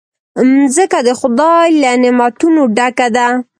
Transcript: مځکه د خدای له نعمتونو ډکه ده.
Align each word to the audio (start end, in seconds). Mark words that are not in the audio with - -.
مځکه 0.53 0.99
د 1.07 1.09
خدای 1.19 1.67
له 1.81 1.91
نعمتونو 2.03 2.61
ډکه 2.77 3.07
ده. 3.15 3.27